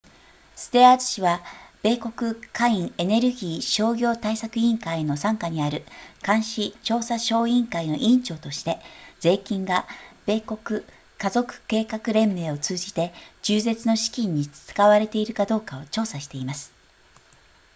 [0.55, 1.41] ステアーズ氏は
[1.83, 5.83] 米国下院エネルギー商業対策委員会の傘下にある
[6.25, 8.79] 監視調査小委員会の委員長として
[9.19, 9.85] 税金が
[10.25, 10.83] 米国
[11.19, 16.73] 家族計画連盟を通じて中絶の資金に使われているかどうかを調査しています